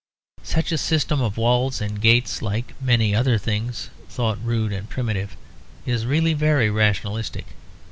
Such 0.41 0.71
a 0.71 0.79
system 0.79 1.21
of 1.21 1.37
walls 1.37 1.79
and 1.79 2.01
gates, 2.01 2.41
like 2.41 2.73
many 2.81 3.13
other 3.13 3.37
things 3.37 3.91
thought 4.09 4.43
rude 4.43 4.73
and 4.73 4.89
primitive, 4.89 5.37
is 5.85 6.07
really 6.07 6.33
very 6.33 6.71
rationalistic. 6.71 7.45